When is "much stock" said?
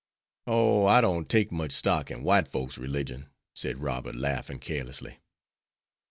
1.51-2.09